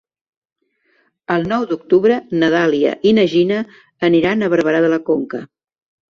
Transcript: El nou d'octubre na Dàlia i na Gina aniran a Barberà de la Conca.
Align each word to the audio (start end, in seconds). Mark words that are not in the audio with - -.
El 1.33 1.43
nou 1.49 1.65
d'octubre 1.71 2.15
na 2.43 2.49
Dàlia 2.53 2.93
i 3.09 3.11
na 3.17 3.25
Gina 3.33 3.59
aniran 4.09 4.41
a 4.41 4.49
Barberà 4.55 4.81
de 4.87 4.89
la 4.95 4.99
Conca. 5.11 5.43